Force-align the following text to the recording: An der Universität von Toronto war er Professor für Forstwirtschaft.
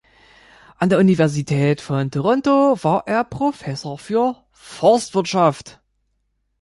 An 0.79 0.89
der 0.89 0.97
Universität 0.97 1.79
von 1.79 2.09
Toronto 2.09 2.75
war 2.83 3.03
er 3.07 3.23
Professor 3.23 3.99
für 3.99 4.35
Forstwirtschaft. 4.49 5.79